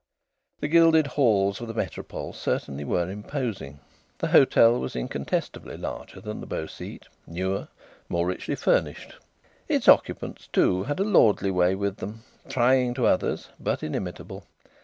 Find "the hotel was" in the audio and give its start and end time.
4.17-4.95